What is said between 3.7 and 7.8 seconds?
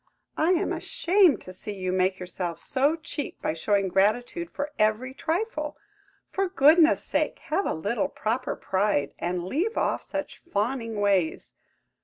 gratitude for every trifle. For goodness' sake have a